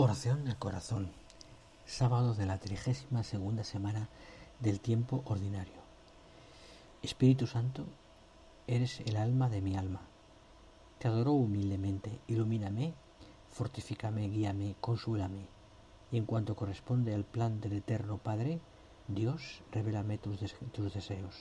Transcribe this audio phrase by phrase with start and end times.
[0.00, 1.10] Oración del corazón.
[1.84, 4.08] Sábado de la trigésima segunda semana
[4.60, 5.80] del tiempo ordinario.
[7.02, 7.84] Espíritu Santo,
[8.68, 10.02] eres el alma de mi alma.
[11.00, 12.20] Te adoro humildemente.
[12.28, 12.94] Ilumíname,
[13.50, 15.48] fortifícame, guíame, consúlame.
[16.12, 18.60] Y en cuanto corresponde al plan del Eterno Padre,
[19.08, 20.38] Dios, revélame tus,
[20.70, 21.34] tus deseos.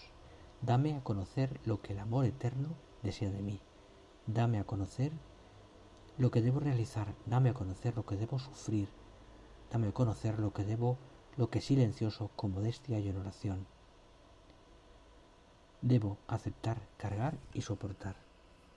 [0.64, 2.70] Dame a conocer lo que el amor eterno
[3.04, 3.60] desea de mí.
[4.26, 5.12] Dame a conocer
[6.18, 7.14] lo que debo realizar.
[7.26, 8.90] Dame a conocer lo que debo sufrir.
[9.72, 10.98] Dame a conocer lo que debo,
[11.38, 13.66] lo que silencioso con modestia y en oración.
[15.82, 18.16] Debo aceptar, cargar y soportar.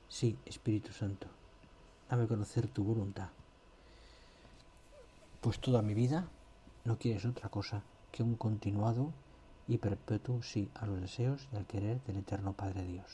[0.08, 1.28] Sí, Espíritu Santo,
[2.10, 3.28] dame a conocer tu voluntad.
[5.40, 6.28] Pues toda mi vida
[6.84, 9.12] no quieres otra cosa que un continuado
[9.66, 13.06] y perpetuo sí a los deseos y al querer del Eterno Padre Dios.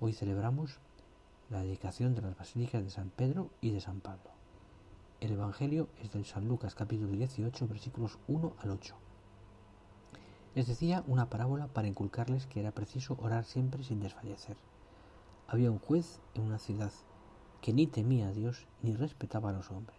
[0.00, 0.78] Hoy celebramos
[1.50, 4.30] la dedicación de las basílicas de San Pedro y de San Pablo.
[5.20, 8.94] El Evangelio es del San Lucas capítulo 18 versículos 1 al 8.
[10.54, 14.56] Les decía una parábola para inculcarles que era preciso orar siempre sin desfallecer.
[15.48, 16.92] Había un juez en una ciudad
[17.60, 19.98] que ni temía a Dios ni respetaba a los hombres.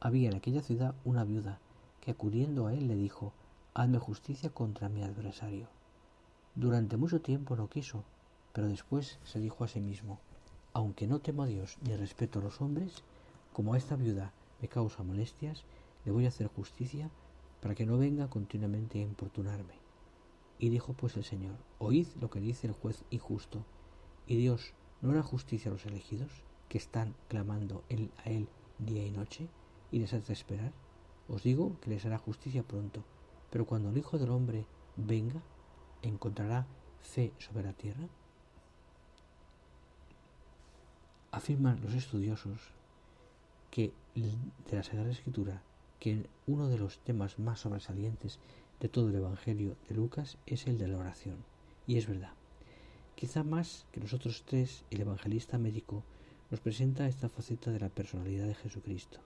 [0.00, 1.60] Había en aquella ciudad una viuda
[2.00, 3.32] que acudiendo a él le dijo,
[3.74, 5.68] Hazme justicia contra mi adversario.
[6.56, 8.02] Durante mucho tiempo no quiso,
[8.52, 10.18] pero después se dijo a sí mismo,
[10.76, 13.02] Aunque no temo a Dios ni respeto a los hombres,
[13.54, 15.64] como a esta viuda me causa molestias,
[16.04, 17.08] le voy a hacer justicia
[17.62, 19.72] para que no venga continuamente a importunarme.
[20.58, 23.64] Y dijo pues el Señor, Oíd lo que dice el juez injusto.
[24.26, 26.30] ¿Y Dios no hará justicia a los elegidos,
[26.68, 28.46] que están clamando él a Él
[28.78, 29.48] día y noche,
[29.90, 30.74] y les hace esperar?
[31.26, 33.02] Os digo que les hará justicia pronto,
[33.48, 34.66] pero cuando el Hijo del Hombre
[34.96, 35.40] venga,
[36.02, 36.66] ¿encontrará
[37.00, 38.06] fe sobre la tierra?
[41.36, 42.58] Afirman los estudiosos
[43.70, 45.60] que de la Sagrada Escritura
[46.00, 48.38] que uno de los temas más sobresalientes
[48.80, 51.36] de todo el Evangelio de Lucas es el de la oración.
[51.86, 52.32] Y es verdad.
[53.16, 56.02] Quizá más que los otros tres, el evangelista médico
[56.50, 59.18] nos presenta esta faceta de la personalidad de Jesucristo.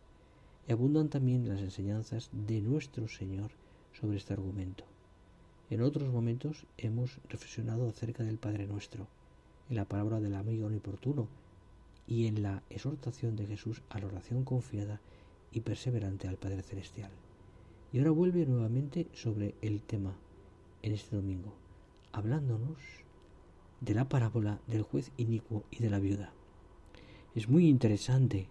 [0.66, 3.53] Y abundan también las enseñanzas de nuestro Señor
[3.92, 4.82] sobre este argumento.
[5.71, 9.06] En otros momentos hemos reflexionado acerca del Padre Nuestro,
[9.69, 11.28] en la palabra del amigo inoportuno
[12.10, 15.00] y en la exhortación de Jesús a la oración confiada
[15.53, 17.12] y perseverante al Padre Celestial.
[17.93, 20.16] Y ahora vuelve nuevamente sobre el tema
[20.82, 21.54] en este domingo,
[22.10, 22.78] hablándonos
[23.81, 26.32] de la parábola del juez inicuo y de la viuda.
[27.37, 28.48] Es muy interesante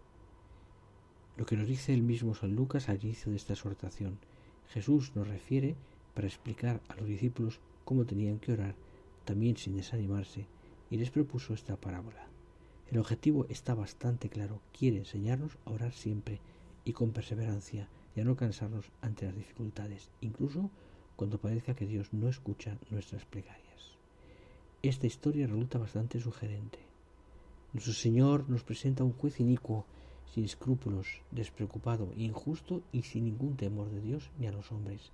[1.36, 4.20] lo que nos dice el mismo San Lucas al inicio de esta exhortación.
[4.70, 5.76] Jesús nos refiere
[6.14, 8.76] para explicar a los discípulos cómo tenían que orar,
[9.26, 10.46] también sin desanimarse,
[10.90, 12.29] y les propuso esta parábola.
[12.92, 16.40] El objetivo está bastante claro, quiere enseñarnos a orar siempre
[16.86, 20.72] y con perseverancia y a no cansarnos ante las dificultades, incluso
[21.16, 23.98] cuando parezca que Dios no escucha nuestras plegarias.
[24.82, 26.80] Esta historia resulta bastante sugerente.
[27.74, 29.86] Nuestro Señor nos presenta un juez inicuo,
[30.34, 35.12] sin escrúpulos, despreocupado, injusto y sin ningún temor de Dios ni a los hombres.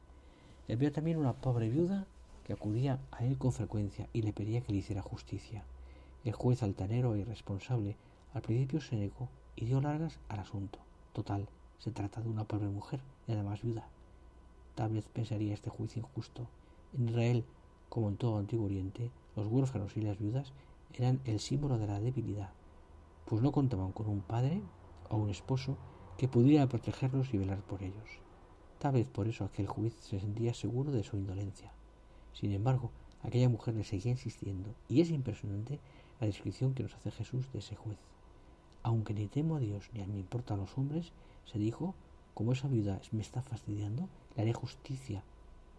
[0.69, 2.07] Había también una pobre viuda
[2.45, 5.65] que acudía a él con frecuencia y le pedía que le hiciera justicia.
[6.25, 7.95] El juez altanero e irresponsable
[8.33, 10.79] al principio se negó y dio largas al asunto.
[11.13, 13.87] Total, se trata de una pobre mujer y además viuda.
[14.73, 16.47] Tal vez pensaría este juicio injusto.
[16.97, 17.45] En Israel,
[17.89, 20.51] como en todo Antiguo Oriente, los huérfanos y las viudas
[20.95, 22.49] eran el símbolo de la debilidad,
[23.25, 24.61] pues no contaban con un padre
[25.09, 25.77] o un esposo
[26.17, 28.19] que pudiera protegerlos y velar por ellos.
[28.79, 31.71] Tal vez por eso aquel juez se sentía seguro de su indolencia.
[32.33, 32.89] Sin embargo,
[33.21, 35.79] aquella mujer le seguía insistiendo, y es impresionante
[36.19, 37.97] la descripción que nos hace Jesús de ese juez.
[38.83, 41.11] aunque ni temo a Dios ni a mí importan los hombres,
[41.45, 41.95] se dijo,
[42.35, 45.23] como esa viuda me está fastidiando, le haré justicia,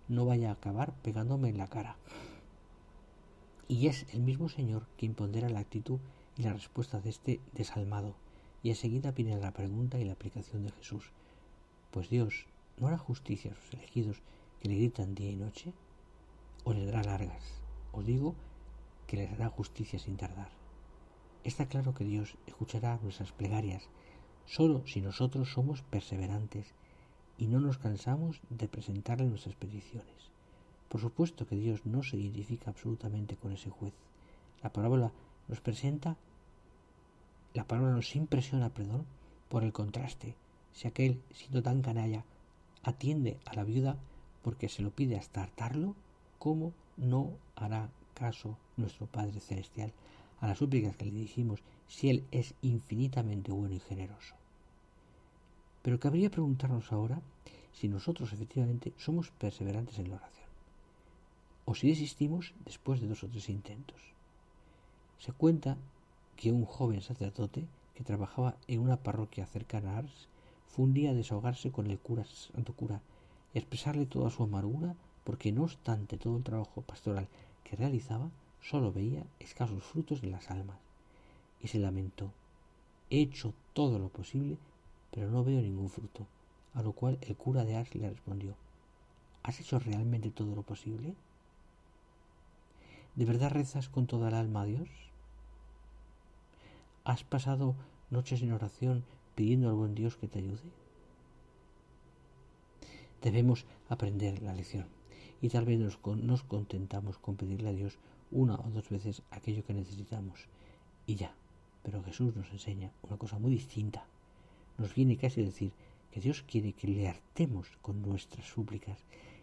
[0.09, 1.97] no vaya a acabar pegándome en la cara.
[3.69, 6.01] Y es el mismo Señor quien pondera la actitud
[6.37, 8.17] y la respuesta de este desalmado,
[8.65, 11.13] y enseguida viene la pregunta y la aplicación de Jesús.
[11.93, 12.47] Pues Dios
[12.79, 14.21] no hará justicia a sus elegidos
[14.61, 15.73] que le gritan día y noche,
[16.65, 17.63] o le dará largas.
[17.93, 18.35] Os digo
[19.07, 20.51] que les hará justicia sin tardar.
[21.45, 23.89] Está claro que Dios escuchará nuestras plegarias
[24.47, 26.67] solo si nosotros somos perseverantes
[27.39, 30.31] y no nos cansamos de presentarle nuestras peticiones.
[30.89, 33.93] Por supuesto que Dios no se identifica absolutamente con ese juez.
[34.63, 35.13] La parábola
[35.49, 36.17] nos presenta,
[37.55, 39.05] la palabra nos impresiona, perdón,
[39.49, 40.35] por el contraste.
[40.73, 42.25] Si aquel, siendo tan canalla,
[42.83, 43.97] atiende a la viuda
[44.43, 45.95] porque se lo pide hasta hartarlo,
[46.39, 49.93] ¿cómo no hará caso nuestro Padre Celestial
[50.41, 54.35] a las súplicas que le dirigimos si Él es infinitamente bueno y generoso?
[55.83, 57.21] Pero cabría preguntarnos ahora
[57.73, 60.49] si nosotros efectivamente somos perseverantes en la oración,
[61.67, 64.01] o si desistimos después de dos o tres intentos.
[65.19, 65.77] Se cuenta
[66.37, 70.29] que un joven sacerdote que trabajaba en una parroquia cercana a Ars
[70.69, 73.01] fue un día a desahogarse con el cura, santo cura,
[73.53, 77.29] y expresarle toda su amargura porque no obstante todo el trabajo pastoral
[77.67, 78.31] que realizaba,
[78.63, 80.79] solo veía escasos frutos de las almas.
[81.61, 82.31] Y se lamentó.
[83.11, 84.57] He hecho todo lo posible,
[85.11, 86.27] pero no veo ningún fruto.
[86.75, 88.55] A lo cual el cura de Ars le respondió,
[89.43, 91.15] ¿Has hecho realmente todo lo posible?
[93.17, 94.89] ¿De verdad rezas con toda el alma a Dios?
[97.05, 97.75] ¿Has pasado
[98.11, 99.05] noches en oración
[99.35, 100.71] pidiendo al buen Dios que te ayude?
[103.23, 104.96] Debemos aprender la lección
[105.47, 107.99] y tal vez nos, nos, contentamos con pedirle a Dios
[108.33, 110.49] una o dos veces aquello que necesitamos
[111.07, 111.33] y ya.
[111.85, 114.05] Pero Jesús nos enseña una cosa muy distinta.
[114.77, 115.71] Nos viene casi a decir
[116.11, 118.99] que Dios quiere que le hartemos con nuestras súplicas,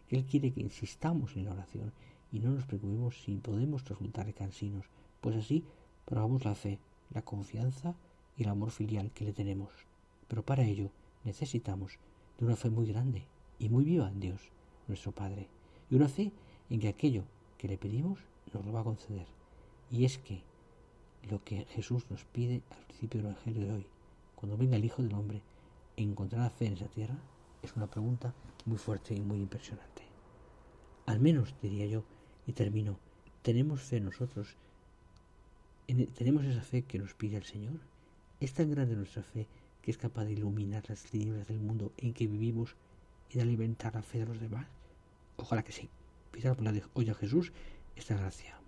[0.10, 1.94] que Él quiere que insistamos en la oración
[2.34, 4.84] y no nos preocupemos si podemos resultar cansinos,
[5.22, 5.64] pues así
[6.04, 6.80] probamos la fe,
[7.14, 7.96] la confianza
[8.38, 9.72] y el amor filial que le tenemos.
[10.28, 10.90] Pero para ello
[11.24, 11.98] necesitamos
[12.38, 13.24] de una fe muy grande
[13.58, 14.42] y muy viva en Dios,
[14.90, 15.48] nuestro Padre,
[15.90, 16.32] y una fe
[16.70, 17.24] en que aquello
[17.58, 18.20] que le pedimos
[18.54, 19.28] nos lo va a conceder.
[19.92, 20.42] Y es que
[21.30, 23.86] lo que Jesús nos pide al principio del Evangelio de hoy,
[24.36, 25.42] cuando venga el Hijo del Hombre,
[25.96, 27.16] ¿encontrará fe en esa tierra?
[27.62, 28.34] Es una pregunta
[28.66, 30.04] muy fuerte y muy impresionante.
[31.06, 32.04] Al menos, diría yo,
[32.48, 32.98] y termino,
[33.42, 34.56] ¿tenemos fe nosotros?
[36.18, 37.80] ¿Tenemos esa fe que nos pide el Señor?
[38.40, 39.48] ¿Es tan grande nuestra fe
[39.82, 42.76] que es capaz de iluminar las tinieblas del mundo en que vivimos
[43.30, 44.68] y de alimentar la fe de los demás?
[45.38, 45.90] Ojalá que sí.
[46.32, 47.52] Pida por la de hoy a Jesús
[47.96, 48.60] esta gracia.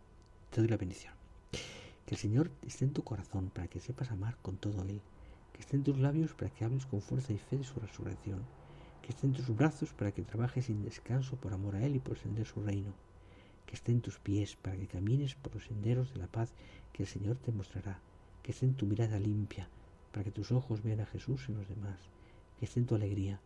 [0.50, 1.14] Te doy la bendición.
[1.52, 5.02] Que el Señor esté en tu corazón para que sepas amar con todo Él.
[5.54, 8.44] Que esté en tus labios para que hables con fuerza y fe de su resurrección.
[9.02, 12.00] Que esté en tus brazos para que trabajes sin descanso por amor a Él y
[12.00, 12.94] por extender su reino.
[13.68, 16.54] Que esté en tus pies para que camines por los senderos de la paz
[16.94, 18.00] que el Señor te mostrará.
[18.42, 19.70] Que esté en tu mirada limpia
[20.12, 22.00] para que tus ojos vean a Jesús en los demás.
[22.60, 23.40] Que esté en tu alegría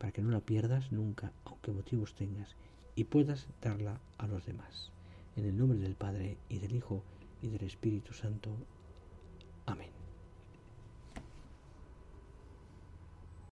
[0.00, 2.56] para que no la pierdas nunca, aunque motivos tengas,
[2.96, 4.90] y puedas darla a los demás.
[5.36, 7.04] En el nombre del Padre, y del Hijo,
[7.42, 8.50] y del Espíritu Santo.